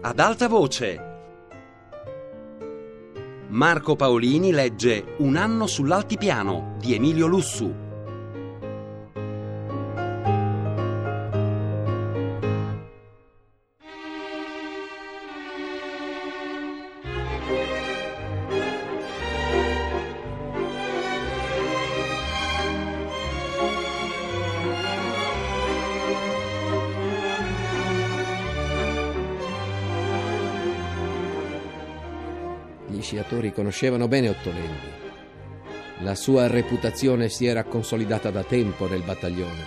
[0.00, 1.06] ad alta voce.
[3.48, 7.87] Marco Paolini legge Un anno sull'altipiano di Emilio Lussu.
[33.58, 34.88] Conoscevano bene Ottolenghi.
[36.02, 39.66] La sua reputazione si era consolidata da tempo nel battaglione.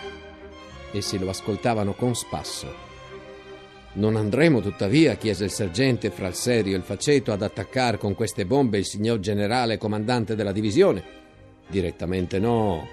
[0.93, 2.73] Essi lo ascoltavano con spasso.
[3.95, 8.15] Non andremo tuttavia, chiese il sergente fra il serio e il faceto, ad attaccare con
[8.15, 11.03] queste bombe il signor generale comandante della divisione.
[11.67, 12.87] Direttamente no.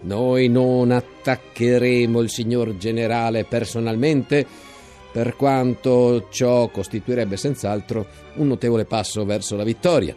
[0.00, 4.46] Noi non attaccheremo il signor generale personalmente
[5.16, 10.14] per quanto ciò costituirebbe senz'altro un notevole passo verso la vittoria.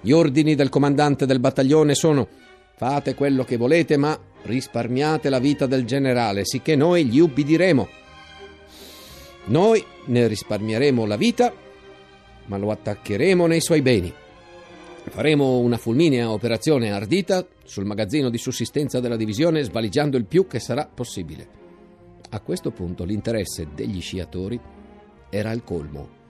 [0.00, 2.26] Gli ordini del comandante del battaglione sono
[2.74, 7.88] fate quello che volete, ma risparmiate la vita del generale, sicché noi gli ubbidiremo.
[9.48, 11.52] Noi ne risparmieremo la vita,
[12.46, 14.10] ma lo attaccheremo nei suoi beni.
[15.10, 20.58] Faremo una fulminea operazione ardita sul magazzino di sussistenza della divisione, svaligiando il più che
[20.58, 21.60] sarà possibile.
[22.34, 24.58] A questo punto l'interesse degli sciatori
[25.28, 26.20] era al colmo.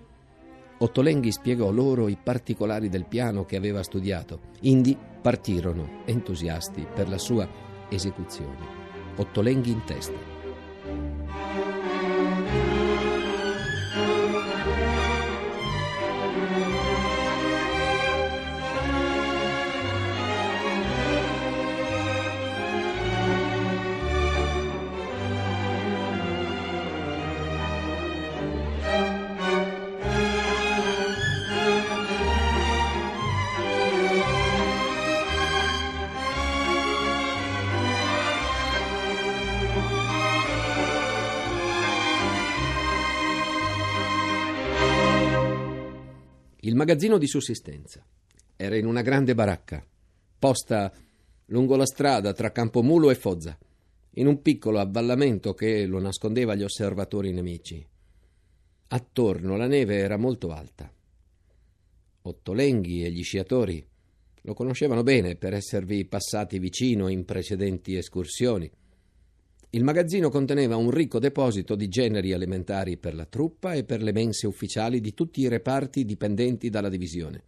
[0.79, 4.41] Ottolenghi spiegò loro i particolari del piano che aveva studiato.
[4.63, 7.49] Indi partirono entusiasti per la sua
[7.89, 8.81] esecuzione.
[9.15, 10.32] Ottolenghi in testa.
[46.73, 48.03] Il magazzino di sussistenza
[48.57, 49.87] era in una grande baracca,
[50.39, 50.91] posta
[51.49, 53.59] lungo la strada tra Campomulo e Foggia,
[54.13, 57.87] in un piccolo avvallamento che lo nascondeva agli osservatori nemici.
[58.89, 60.91] Attorno la neve era molto alta.
[62.23, 63.87] Ottolenghi e gli sciatori
[64.41, 68.71] lo conoscevano bene per esservi passati vicino in precedenti escursioni
[69.75, 74.13] il magazzino conteneva un ricco deposito di generi alimentari per la truppa e per le
[74.13, 77.45] mense ufficiali di tutti i reparti dipendenti dalla divisione.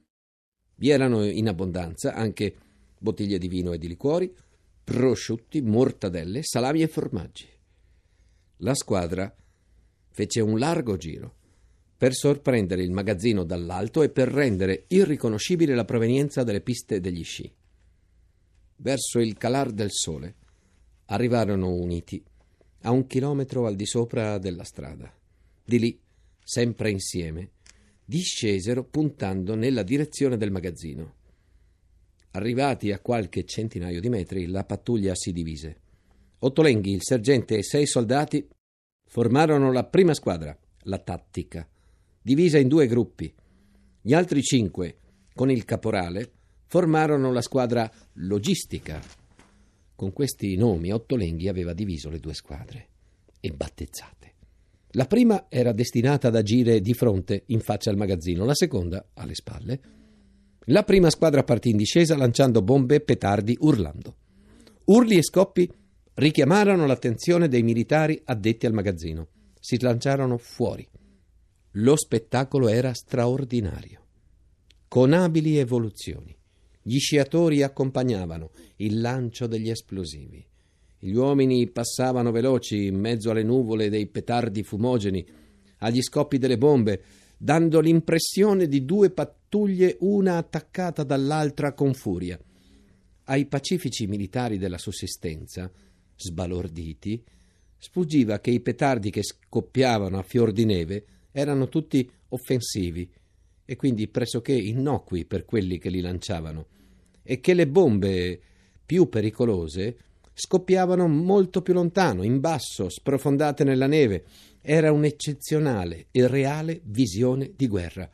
[0.76, 2.54] Vi erano in abbondanza anche
[2.98, 4.34] bottiglie di vino e di liquori,
[4.82, 7.46] prosciutti, mortadelle, salami e formaggi.
[8.58, 9.34] La squadra
[10.08, 11.34] fece un largo giro
[11.94, 17.54] per sorprendere il magazzino dall'alto e per rendere irriconoscibile la provenienza delle piste degli sci.
[18.76, 20.36] Verso il calar del sole
[21.06, 22.22] arrivarono uniti
[22.82, 25.12] a un chilometro al di sopra della strada.
[25.64, 26.00] Di lì,
[26.42, 27.50] sempre insieme,
[28.04, 31.14] discesero puntando nella direzione del magazzino.
[32.32, 35.80] Arrivati a qualche centinaio di metri, la pattuglia si divise.
[36.40, 38.46] Ottolenghi, il sergente e sei soldati
[39.06, 41.66] formarono la prima squadra, la tattica,
[42.20, 43.32] divisa in due gruppi.
[44.00, 44.98] Gli altri cinque,
[45.34, 46.32] con il caporale,
[46.66, 49.00] formarono la squadra logistica,
[49.94, 52.88] con questi nomi Ottolenghi aveva diviso le due squadre
[53.40, 54.32] e battezzate.
[54.96, 59.34] La prima era destinata ad agire di fronte, in faccia al magazzino, la seconda alle
[59.34, 59.80] spalle.
[60.66, 64.16] La prima squadra partì in discesa lanciando bombe petardi urlando.
[64.84, 65.70] Urli e scoppi
[66.14, 69.28] richiamarono l'attenzione dei militari addetti al magazzino.
[69.58, 70.88] Si lanciarono fuori.
[71.72, 74.06] Lo spettacolo era straordinario,
[74.86, 76.36] con abili evoluzioni.
[76.86, 80.46] Gli sciatori accompagnavano il lancio degli esplosivi.
[80.98, 85.26] Gli uomini passavano veloci in mezzo alle nuvole dei petardi fumogeni,
[85.78, 87.02] agli scoppi delle bombe,
[87.38, 92.38] dando l'impressione di due pattuglie una attaccata dall'altra con furia.
[93.24, 95.72] Ai pacifici militari della sussistenza,
[96.14, 97.24] sbalorditi,
[97.78, 103.10] sfuggiva che i petardi che scoppiavano a fior di neve erano tutti offensivi
[103.64, 106.66] e quindi pressoché innocui per quelli che li lanciavano,
[107.22, 108.40] e che le bombe
[108.84, 109.96] più pericolose
[110.34, 114.24] scoppiavano molto più lontano, in basso, sprofondate nella neve.
[114.60, 118.08] Era un'eccezionale e reale visione di guerra.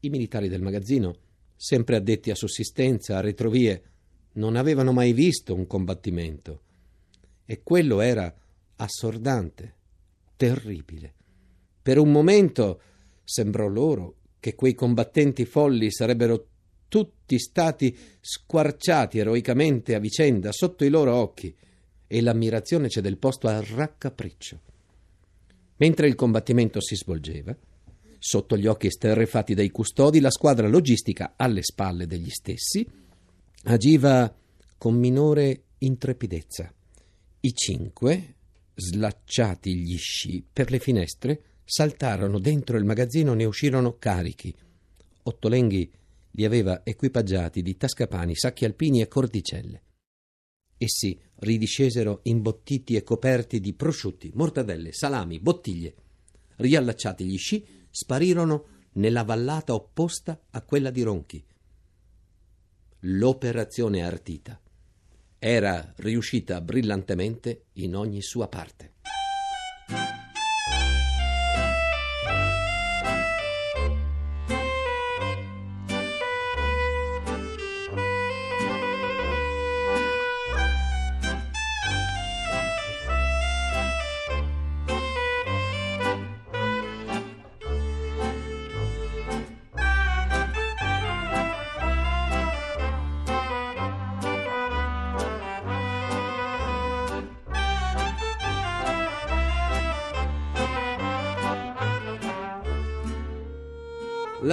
[0.00, 1.16] I militari del magazzino,
[1.56, 3.82] sempre addetti a sussistenza, a retrovie,
[4.32, 6.60] non avevano mai visto un combattimento.
[7.46, 8.34] E quello era
[8.76, 9.74] assordante,
[10.36, 11.12] terribile.
[11.80, 12.80] Per un momento
[13.22, 16.48] sembrò loro che quei combattenti folli sarebbero
[16.86, 21.56] tutti stati squarciati eroicamente a vicenda sotto i loro occhi
[22.06, 24.60] e l'ammirazione cede il posto al raccapriccio.
[25.76, 27.56] Mentre il combattimento si svolgeva,
[28.18, 32.86] sotto gli occhi esterrefatti dei custodi, la squadra logistica alle spalle degli stessi
[33.62, 34.30] agiva
[34.76, 36.70] con minore intrepidezza.
[37.40, 38.34] I cinque,
[38.74, 44.54] slacciati gli sci per le finestre, saltarono dentro il magazzino e ne uscirono carichi.
[45.22, 45.90] Ottolenghi
[46.32, 49.82] li aveva equipaggiati di tascapani, sacchi alpini e cordicelle.
[50.76, 55.94] Essi ridiscesero imbottiti e coperti di prosciutti, mortadelle, salami, bottiglie.
[56.56, 61.44] Riallacciati gli sci, sparirono nella vallata opposta a quella di Ronchi.
[63.00, 64.60] L'operazione ardita
[65.38, 68.93] era riuscita brillantemente in ogni sua parte.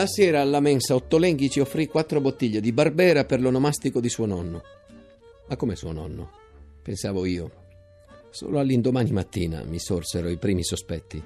[0.01, 4.25] La sera alla mensa Ottolenghi ci offrì quattro bottiglie di Barbera per l'onomastico di suo
[4.25, 4.63] nonno.
[5.47, 6.31] Ma come suo nonno?
[6.81, 7.51] Pensavo io.
[8.31, 11.21] Solo all'indomani mattina mi sorsero i primi sospetti.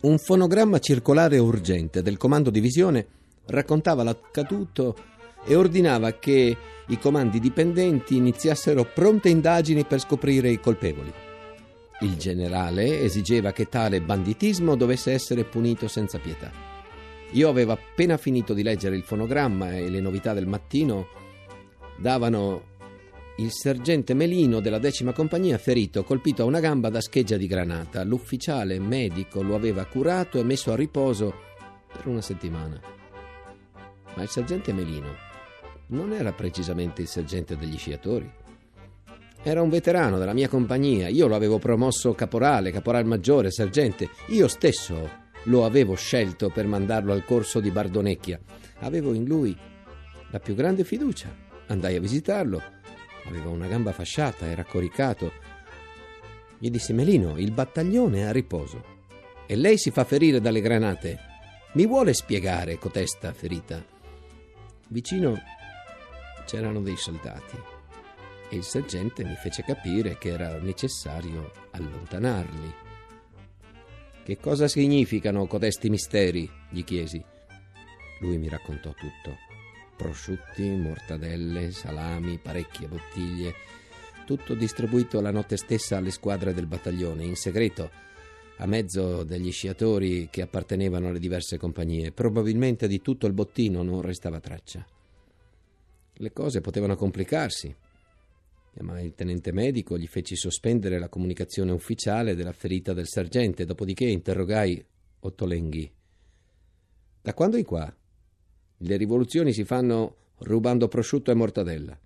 [0.00, 3.06] Un fonogramma circolare urgente del comando divisione
[3.46, 4.96] raccontava l'accaduto
[5.44, 6.56] e ordinava che
[6.88, 11.12] i comandi dipendenti iniziassero pronte indagini per scoprire i colpevoli.
[12.00, 16.69] Il generale esigeva che tale banditismo dovesse essere punito senza pietà.
[17.32, 21.08] Io avevo appena finito di leggere il fonogramma e le novità del mattino
[21.96, 22.68] davano
[23.36, 28.02] il sergente Melino della decima compagnia ferito, colpito a una gamba da scheggia di granata.
[28.02, 31.32] L'ufficiale medico lo aveva curato e messo a riposo
[31.92, 32.80] per una settimana.
[34.14, 35.14] Ma il sergente Melino
[35.88, 38.30] non era precisamente il sergente degli sciatori.
[39.42, 41.08] Era un veterano della mia compagnia.
[41.08, 44.10] Io lo avevo promosso caporale, caporal maggiore, sergente.
[44.26, 48.40] Io stesso lo avevo scelto per mandarlo al corso di Bardonecchia.
[48.80, 49.56] Avevo in lui
[50.30, 51.34] la più grande fiducia.
[51.66, 52.62] Andai a visitarlo.
[53.24, 55.32] Aveva una gamba fasciata, era coricato.
[56.58, 58.98] Gli dissi: Melino, il battaglione è a riposo.
[59.46, 61.18] E lei si fa ferire dalle granate.
[61.72, 63.84] Mi vuole spiegare cotesta ferita?
[64.88, 65.40] Vicino
[66.46, 67.56] c'erano dei soldati
[68.48, 72.89] e il sergente mi fece capire che era necessario allontanarli.
[74.30, 76.48] Che cosa significano codesti misteri?
[76.70, 77.20] gli chiesi.
[78.20, 79.36] Lui mi raccontò tutto.
[79.96, 83.54] Prosciutti, mortadelle, salami, parecchie bottiglie,
[84.24, 87.90] tutto distribuito la notte stessa alle squadre del battaglione, in segreto,
[88.58, 92.12] a mezzo degli sciatori che appartenevano alle diverse compagnie.
[92.12, 94.86] Probabilmente di tutto il bottino non restava traccia.
[96.12, 97.74] Le cose potevano complicarsi.
[98.72, 104.04] Chiamai il tenente medico, gli feci sospendere la comunicazione ufficiale della ferita del sergente, dopodiché
[104.04, 104.84] interrogai
[105.20, 105.90] Ottolenghi.
[107.20, 107.94] Da quando in qua?
[108.78, 111.98] Le rivoluzioni si fanno rubando prosciutto e mortadella.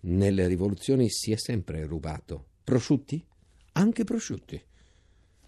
[0.00, 2.46] Nelle rivoluzioni si è sempre rubato.
[2.64, 3.24] Prosciutti?
[3.72, 4.60] Anche prosciutti.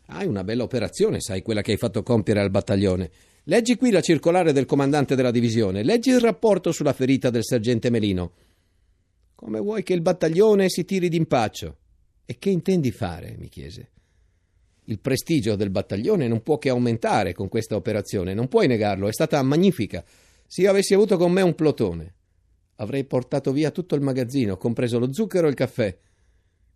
[0.07, 3.11] Hai una bella operazione, sai, quella che hai fatto compiere al battaglione.
[3.45, 7.91] Leggi qui la circolare del comandante della divisione, leggi il rapporto sulla ferita del sergente
[7.91, 8.33] Melino.
[9.41, 11.79] Come vuoi che il battaglione si tiri d'impaccio?
[12.27, 13.37] E che intendi fare?
[13.39, 13.91] mi chiese.
[14.85, 19.13] Il prestigio del battaglione non può che aumentare con questa operazione, non puoi negarlo, è
[19.15, 20.05] stata magnifica.
[20.47, 22.15] Se io avessi avuto con me un plotone,
[22.77, 25.99] avrei portato via tutto il magazzino, compreso lo zucchero e il caffè.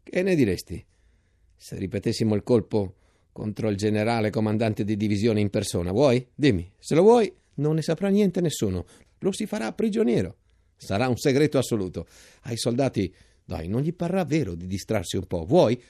[0.02, 0.82] Che ne diresti?
[1.54, 2.94] Se ripetessimo il colpo
[3.30, 6.26] contro il generale comandante di divisione in persona, vuoi?
[6.34, 8.86] Dimmi, se lo vuoi, non ne saprà niente nessuno,
[9.18, 10.36] lo si farà prigioniero.
[10.76, 12.06] Sarà un segreto assoluto.
[12.42, 13.12] Ai soldati,
[13.44, 15.44] dai, non gli parrà vero di distrarsi un po'.
[15.44, 15.80] Vuoi?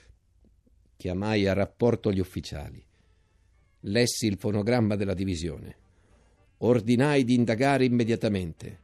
[0.96, 2.84] Chiamai a rapporto gli ufficiali.
[3.80, 5.76] Lessi il fonogramma della divisione.
[6.58, 8.80] Ordinai di indagare immediatamente.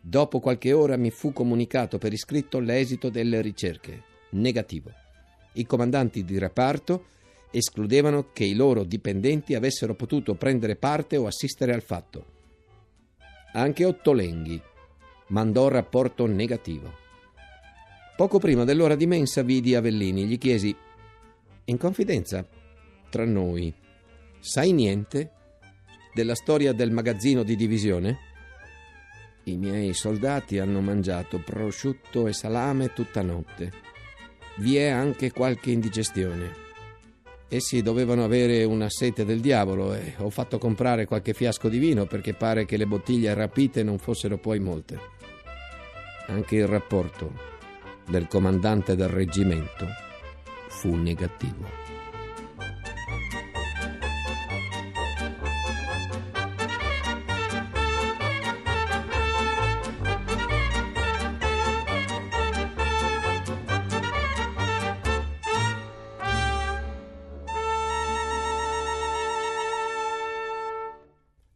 [0.00, 4.02] Dopo qualche ora mi fu comunicato per iscritto l'esito delle ricerche.
[4.30, 4.92] Negativo.
[5.54, 7.06] I comandanti di reparto
[7.50, 12.34] escludevano che i loro dipendenti avessero potuto prendere parte o assistere al fatto.
[13.54, 14.60] Anche Ottolenghi,
[15.28, 17.04] mandò rapporto negativo.
[18.16, 20.74] Poco prima dell'ora di mensa vidi Avellini, gli chiesi,
[21.64, 22.46] in confidenza,
[23.10, 23.74] tra noi,
[24.40, 25.32] sai niente?
[26.16, 28.18] della storia del magazzino di divisione?
[29.44, 33.70] I miei soldati hanno mangiato prosciutto e salame tutta notte.
[34.56, 36.64] Vi è anche qualche indigestione.
[37.48, 42.06] Essi dovevano avere una sete del diavolo e ho fatto comprare qualche fiasco di vino
[42.06, 44.98] perché pare che le bottiglie rapite non fossero poi molte.
[46.28, 47.32] Anche il rapporto
[48.08, 49.86] del comandante del reggimento
[50.68, 51.86] fu negativo.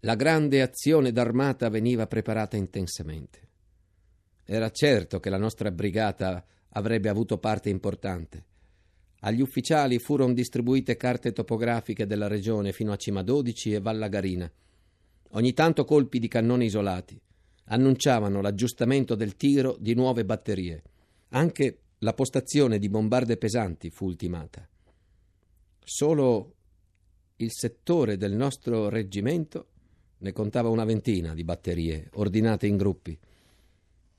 [0.04, 3.49] La grande azione d'armata veniva preparata intensamente.
[4.52, 8.44] Era certo che la nostra brigata avrebbe avuto parte importante.
[9.20, 14.50] Agli ufficiali furono distribuite carte topografiche della regione fino a Cima 12 e Vallagarina.
[15.34, 17.16] Ogni tanto colpi di cannone isolati
[17.66, 20.82] annunciavano l'aggiustamento del tiro di nuove batterie.
[21.28, 24.68] Anche la postazione di bombarde pesanti fu ultimata.
[25.78, 26.54] Solo
[27.36, 29.68] il settore del nostro reggimento
[30.18, 33.16] ne contava una ventina di batterie, ordinate in gruppi.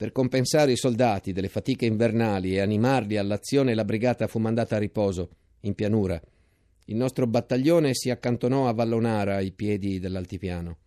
[0.02, 4.80] Per compensare i soldati delle fatiche invernali e animarli all'azione, la brigata fu mandata a
[4.80, 5.30] riposo,
[5.60, 6.20] in pianura.
[6.86, 10.78] Il nostro battaglione si accantonò a Vallonara, ai piedi dell'altipiano.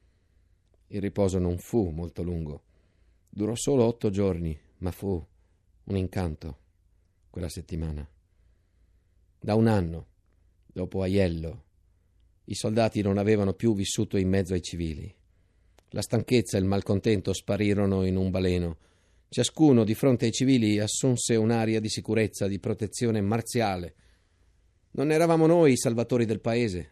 [0.88, 2.62] Il riposo non fu molto lungo.
[3.28, 5.25] Durò solo otto giorni, ma fu
[5.85, 6.59] un incanto
[7.30, 8.04] quella settimana.
[9.38, 10.06] Da un anno,
[10.66, 11.62] dopo Aiello,
[12.47, 15.14] i soldati non avevano più vissuto in mezzo ai civili.
[15.90, 18.78] La stanchezza e il malcontento sparirono in un baleno.
[19.35, 23.95] Ciascuno di fronte ai civili assunse un'aria di sicurezza, di protezione marziale.
[24.93, 26.91] Non eravamo noi i salvatori del paese.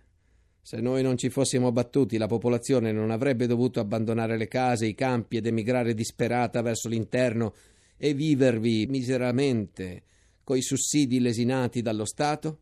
[0.61, 4.95] Se noi non ci fossimo battuti, la popolazione non avrebbe dovuto abbandonare le case, i
[4.97, 7.55] campi ed emigrare disperata verso l'interno
[7.97, 10.03] e vivervi miseramente
[10.43, 12.59] coi sussidi lesinati dallo Stato?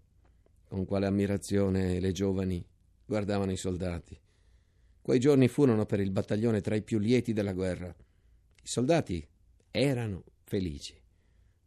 [0.69, 2.63] Con quale ammirazione le giovani
[3.07, 4.15] guardavano i soldati.
[5.01, 7.89] Quei giorni furono per il battaglione tra i più lieti della guerra.
[7.89, 9.27] I soldati
[9.71, 10.95] erano felici.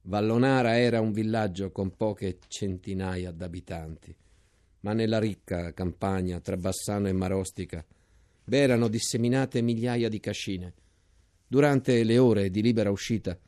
[0.04, 4.16] Vallonara era un villaggio con poche centinaia d'abitanti,
[4.82, 7.86] ma nella ricca campagna tra Bassano e Marostica
[8.46, 10.74] v'erano disseminate migliaia di cascine.
[11.48, 13.40] Durante le ore di libera uscita,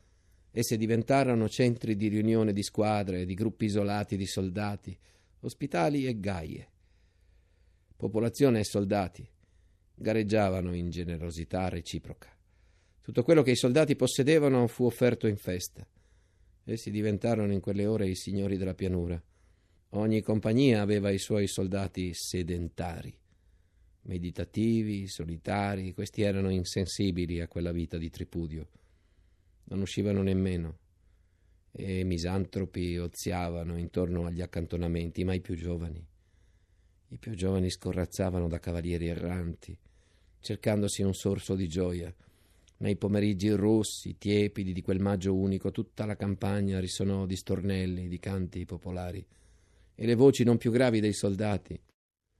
[0.50, 4.96] esse diventarono centri di riunione di squadre, di gruppi isolati di soldati,
[5.40, 6.68] ospitali e gaie
[7.96, 9.26] popolazione e soldati
[9.94, 12.35] gareggiavano in generosità reciproca.
[13.06, 15.86] Tutto quello che i soldati possedevano fu offerto in festa.
[16.64, 19.22] Essi diventarono in quelle ore i signori della pianura.
[19.90, 23.16] Ogni compagnia aveva i suoi soldati sedentari,
[24.02, 28.68] meditativi, solitari, questi erano insensibili a quella vita di tripudio.
[29.66, 30.78] Non uscivano nemmeno
[31.70, 36.04] e misantropi oziavano intorno agli accantonamenti, ma i più giovani
[37.10, 39.78] i più giovani scorrazzavano da cavalieri erranti,
[40.40, 42.12] cercandosi un sorso di gioia.
[42.78, 48.18] Nei pomeriggi rossi, tiepidi di quel maggio unico, tutta la campagna risonò di stornelli, di
[48.18, 49.24] canti popolari,
[49.94, 51.80] e le voci non più gravi dei soldati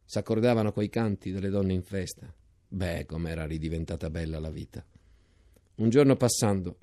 [0.07, 2.33] s'accordavano coi canti delle donne in festa.
[2.69, 4.85] Beh, com'era ridiventata bella la vita.
[5.77, 6.79] Un giorno passando,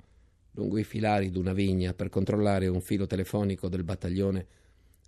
[0.52, 4.46] lungo i filari d'una vigna per controllare un filo telefonico del battaglione,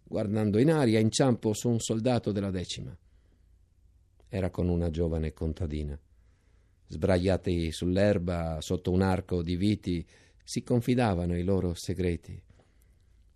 [0.05, 2.97] guardando in aria, inciampo su un soldato della decima.
[4.29, 5.99] Era con una giovane contadina.
[6.89, 10.07] Sbraiati sull'erba, sotto un arco di viti,
[10.43, 12.41] si confidavano i loro segreti.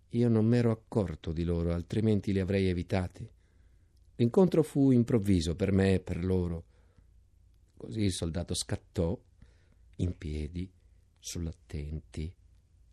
[0.09, 3.29] Io non m'ero accorto di loro, altrimenti li avrei evitati.
[4.15, 6.65] L'incontro fu improvviso per me e per loro.
[7.77, 9.19] Così il soldato scattò,
[9.97, 10.69] in piedi,
[11.19, 12.33] sull'attenti,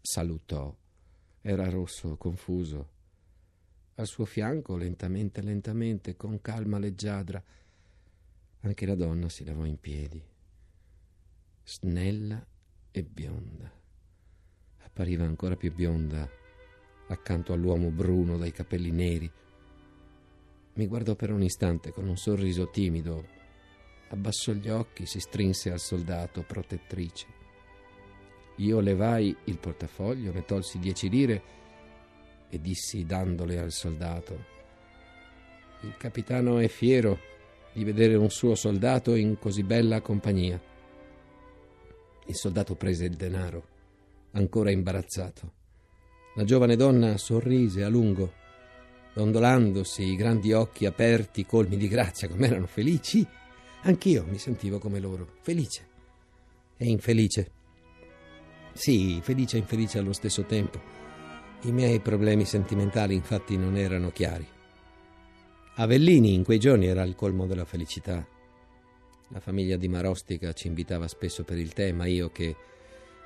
[0.01, 0.75] salutò.
[1.41, 2.91] Era rosso, confuso.
[3.97, 7.43] Al suo fianco, lentamente, lentamente, con calma leggiadra,
[8.61, 10.23] anche la donna si lavò in piedi,
[11.71, 12.43] snella
[12.91, 13.71] e bionda.
[14.85, 16.27] Appariva ancora più bionda
[17.09, 19.31] accanto all'uomo bruno dai capelli neri.
[20.73, 23.23] Mi guardò per un istante con un sorriso timido,
[24.09, 27.27] abbassò gli occhi, si strinse al soldato protettrice.
[28.57, 31.43] Io levai il portafoglio, ne tolsi dieci lire
[32.49, 34.57] e dissi dandole al soldato.
[35.83, 37.19] Il capitano è fiero
[37.75, 40.77] di vedere un suo soldato in così bella compagnia.
[42.29, 43.67] Il soldato prese il denaro,
[44.33, 45.53] ancora imbarazzato.
[46.35, 48.33] La giovane donna sorrise a lungo,
[49.15, 53.27] dondolandosi i grandi occhi aperti, colmi di grazia, com'erano felici.
[53.85, 55.87] Anch'io mi sentivo come loro, felice
[56.77, 57.51] e infelice.
[58.75, 60.79] Sì, felice e infelice allo stesso tempo.
[61.63, 64.47] I miei problemi sentimentali infatti non erano chiari.
[65.77, 68.37] Avellini in quei giorni era il colmo della felicità.
[69.31, 72.57] La famiglia di Marostica ci invitava spesso per il tè, ma io che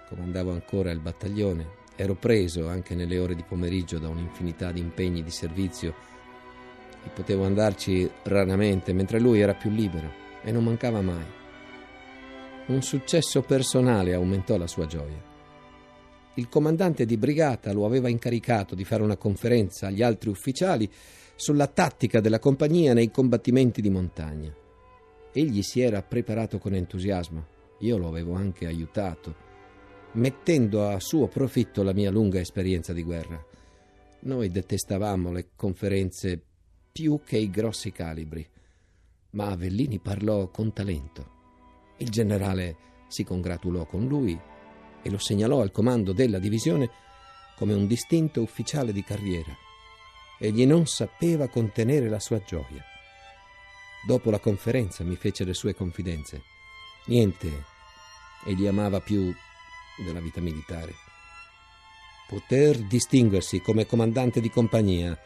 [0.08, 5.22] comandavo ancora il battaglione ero preso anche nelle ore di pomeriggio da un'infinità di impegni
[5.22, 5.94] di servizio
[7.04, 10.10] e potevo andarci raramente, mentre lui era più libero
[10.42, 11.24] e non mancava mai.
[12.66, 15.30] Un successo personale aumentò la sua gioia.
[16.34, 20.90] Il comandante di brigata lo aveva incaricato di fare una conferenza agli altri ufficiali
[21.36, 24.61] sulla tattica della compagnia nei combattimenti di montagna.
[25.32, 27.46] Egli si era preparato con entusiasmo,
[27.80, 29.34] io lo avevo anche aiutato,
[30.12, 33.42] mettendo a suo profitto la mia lunga esperienza di guerra.
[34.20, 36.40] Noi detestavamo le conferenze
[36.92, 38.46] più che i grossi calibri
[39.32, 41.40] ma Avellini parlò con talento.
[41.98, 42.76] Il generale
[43.08, 44.38] si congratulò con lui
[45.02, 46.90] e lo segnalò al comando della divisione
[47.56, 49.52] come un distinto ufficiale di carriera.
[50.38, 52.84] Egli non sapeva contenere la sua gioia.
[54.04, 56.42] Dopo la conferenza mi fece le sue confidenze.
[57.06, 57.70] Niente
[58.44, 59.32] egli amava più
[60.04, 60.92] della vita militare.
[62.28, 65.16] Poter distinguersi come comandante di compagnia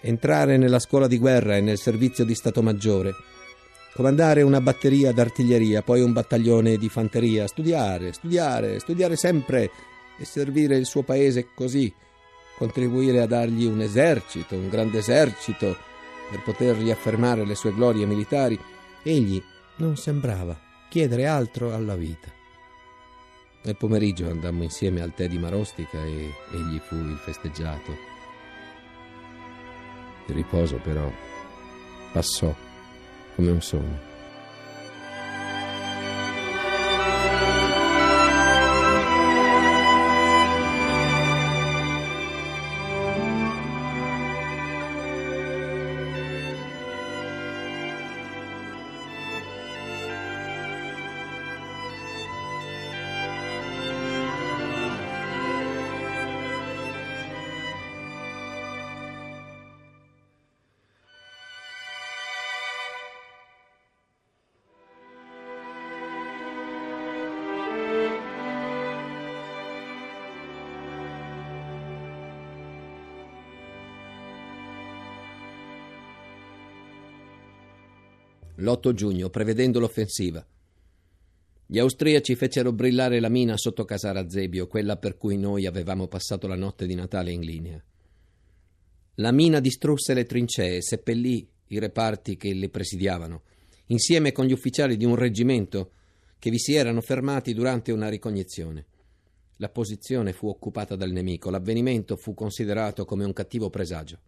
[0.00, 3.12] entrare nella scuola di guerra e nel servizio di Stato Maggiore,
[3.94, 9.70] comandare una batteria d'artiglieria, poi un battaglione di fanteria, studiare, studiare, studiare sempre
[10.18, 11.92] e servire il suo paese così,
[12.56, 15.76] contribuire a dargli un esercito, un grande esercito,
[16.30, 18.58] per poter riaffermare le sue glorie militari,
[19.02, 19.42] egli
[19.76, 22.32] non sembrava chiedere altro alla vita.
[23.62, 27.90] Nel pomeriggio andammo insieme al tè di Marostica e egli fu il festeggiato.
[30.26, 31.10] Il riposo però
[32.12, 32.54] passò
[33.34, 34.05] come un sogno.
[78.56, 80.46] L'8 giugno, prevedendo l'offensiva.
[81.68, 86.46] Gli austriaci fecero brillare la mina sotto Casara Zebio, quella per cui noi avevamo passato
[86.46, 87.82] la notte di Natale in linea.
[89.16, 93.42] La mina distrusse le trincee e seppellì i reparti che le presidiavano,
[93.86, 95.90] insieme con gli ufficiali di un reggimento
[96.38, 98.86] che vi si erano fermati durante una ricognizione.
[99.56, 104.18] La posizione fu occupata dal nemico, l'avvenimento fu considerato come un cattivo presagio.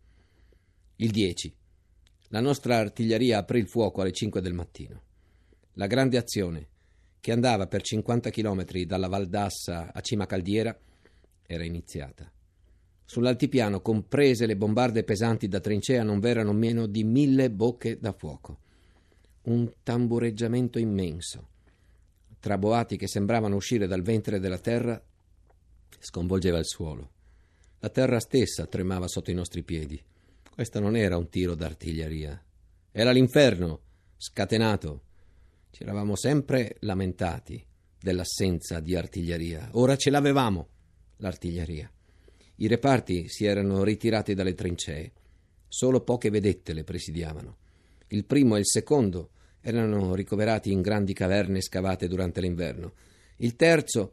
[0.96, 1.54] Il 10.
[2.28, 5.02] La nostra artiglieria aprì il fuoco alle 5 del mattino.
[5.74, 6.68] La grande azione,
[7.20, 10.78] che andava per 50 chilometri dalla Val d'Assa a Cima Caldiera,
[11.46, 12.30] era iniziata.
[13.06, 18.58] Sull'altipiano, comprese le bombarde pesanti da trincea, non v'erano meno di mille bocche da fuoco.
[19.44, 21.48] Un tambureggiamento immenso,
[22.40, 25.02] tra boati che sembravano uscire dal ventre della terra,
[25.98, 27.10] sconvolgeva il suolo.
[27.78, 29.98] La terra stessa tremava sotto i nostri piedi.
[30.58, 32.44] Questo non era un tiro d'artiglieria,
[32.90, 33.80] era l'inferno,
[34.16, 35.02] scatenato.
[35.70, 37.64] Ci eravamo sempre lamentati
[37.96, 39.68] dell'assenza di artiglieria.
[39.74, 40.68] Ora ce l'avevamo,
[41.18, 41.88] l'artiglieria.
[42.56, 45.12] I reparti si erano ritirati dalle trincee.
[45.68, 47.58] Solo poche vedette le presidiavano.
[48.08, 52.94] Il primo e il secondo erano ricoverati in grandi caverne scavate durante l'inverno.
[53.36, 54.12] Il terzo,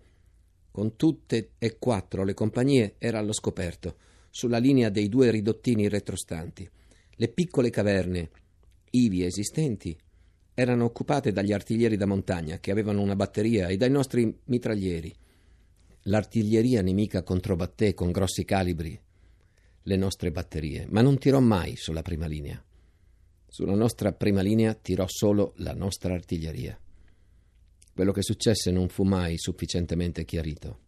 [0.69, 3.97] con tutte e quattro le compagnie, era allo scoperto
[4.36, 6.69] sulla linea dei due ridottini retrostanti.
[7.12, 8.30] Le piccole caverne,
[8.89, 9.98] ivi esistenti,
[10.54, 15.15] erano occupate dagli artiglieri da montagna che avevano una batteria e dai nostri mitraglieri.
[16.08, 19.00] L'artiglieria nemica controbatté con grossi calibri
[19.84, 22.62] le nostre batterie, ma non tirò mai sulla prima linea.
[23.48, 26.78] Sulla nostra prima linea tirò solo la nostra artiglieria.
[27.93, 30.84] Quello che successe non fu mai sufficientemente chiarito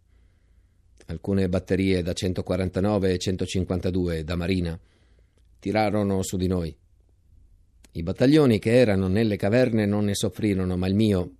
[1.07, 4.79] alcune batterie da 149 e 152 da Marina
[5.59, 6.75] tirarono su di noi.
[7.91, 11.31] I battaglioni che erano nelle caverne non ne soffrirono, ma il mio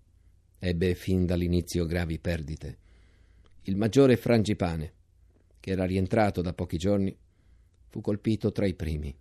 [0.60, 2.77] ebbe fin dall'inizio gravi perdite.
[3.63, 4.93] Il maggiore Frangipane,
[5.60, 7.15] che era rientrato da pochi giorni,
[7.89, 9.15] fu colpito tra i primi.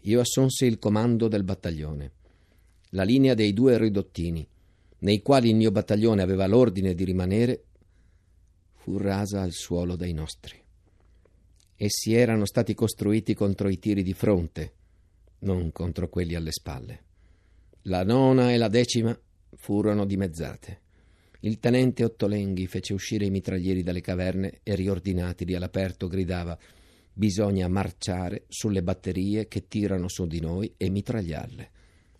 [0.00, 2.12] Io assunsi il comando del battaglione.
[2.94, 4.46] la linea dei due ridottini,
[5.00, 7.64] nei quali il mio battaglione aveva l'ordine di rimanere,
[8.84, 10.62] fu rasa al suolo dai nostri.
[11.74, 14.72] Essi erano stati costruiti contro i tiri di fronte,
[15.38, 17.02] non contro quelli alle spalle.
[17.84, 19.18] La nona e la decima
[19.54, 20.80] furono dimezzate.
[21.40, 26.58] Il tenente Ottolenghi fece uscire i mitraglieri dalle caverne e riordinatili all'aperto gridava
[27.14, 31.70] Bisogna marciare sulle batterie che tirano su di noi e mitragliarle.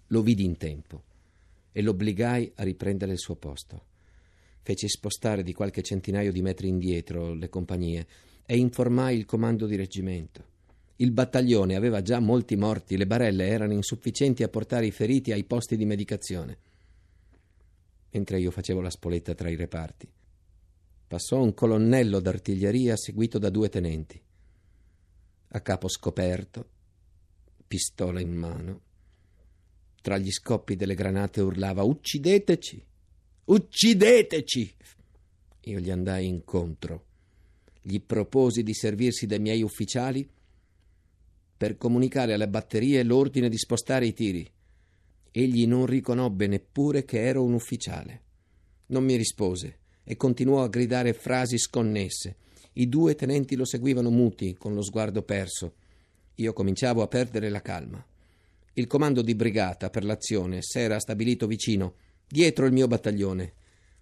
[0.07, 1.03] Lo vidi in tempo
[1.72, 3.92] e l'obbligai a riprendere il suo posto.
[4.66, 8.07] Feci spostare di qualche centinaio di metri indietro le compagnie
[8.46, 10.42] e informai il comando di reggimento.
[10.96, 15.44] Il battaglione aveva già molti morti, le barelle erano insufficienti a portare i feriti ai
[15.44, 16.57] posti di medicazione.
[18.12, 20.11] Mentre io facevo la spoletta tra i reparti,
[21.09, 24.18] passò un colonnello d'artiglieria seguito da due tenenti.
[25.48, 26.68] A capo scoperto,
[27.68, 28.81] pistola in mano,
[30.00, 32.92] tra gli scoppi delle granate urlava Uccideteci!
[33.46, 34.74] Uccideteci!
[35.64, 37.04] Io gli andai incontro.
[37.83, 40.26] Gli proposi di servirsi dei miei ufficiali
[41.54, 44.50] per comunicare alle batterie l'ordine di spostare i tiri.
[45.30, 48.22] Egli non riconobbe neppure che ero un ufficiale.
[48.87, 52.37] Non mi rispose e continuò a gridare frasi sconnesse.
[52.74, 55.74] I due tenenti lo seguivano muti, con lo sguardo perso.
[56.37, 58.02] Io cominciavo a perdere la calma.
[58.72, 61.94] Il comando di brigata per l'azione s'era stabilito vicino,
[62.35, 63.53] dietro il mio battaglione.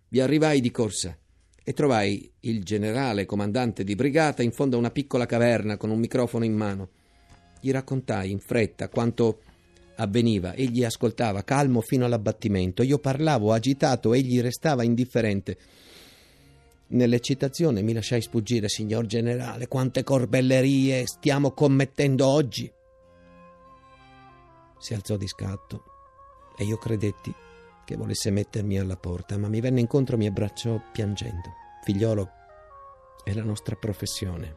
[0.09, 1.15] Vi arrivai di corsa
[1.63, 5.99] e trovai il generale comandante di brigata in fondo a una piccola caverna con un
[5.99, 6.89] microfono in mano.
[7.61, 9.43] Gli raccontai in fretta quanto
[9.97, 10.55] avveniva.
[10.55, 12.83] Egli ascoltava, calmo fino all'abbattimento.
[12.83, 15.59] Io parlavo agitato, egli restava indifferente.
[16.87, 22.73] Nell'eccitazione mi lasciai sfuggire, signor generale, quante corbellerie stiamo commettendo oggi.
[24.79, 25.83] Si alzò di scatto
[26.57, 27.51] e io credetti
[27.93, 31.53] che volesse mettermi alla porta, ma mi venne incontro e mi abbracciò piangendo.
[31.83, 32.31] Figliolo,
[33.23, 34.57] è la nostra professione,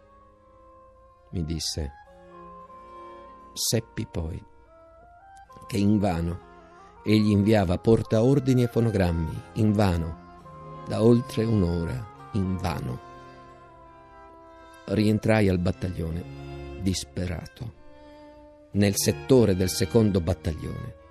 [1.31, 1.91] mi disse
[3.53, 4.41] Seppi poi
[5.67, 6.53] che invano
[7.03, 12.99] egli inviava portaordini e fonogrammi, invano, da oltre un'ora, invano.
[14.85, 17.83] Rientrai al battaglione, disperato.
[18.71, 21.03] Nel settore del secondo battaglione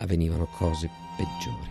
[0.00, 1.68] avvenivano cose peggiori.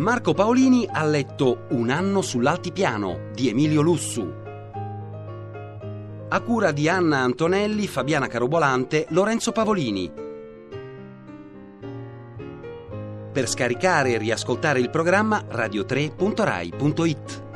[0.00, 4.32] Marco Paolini ha letto Un anno sull'altipiano di Emilio Lussu.
[6.26, 10.10] A cura di Anna Antonelli, Fabiana Carobolante, Lorenzo Pavolini.
[13.30, 17.49] Per scaricare e riascoltare il programma radio3.rai.it.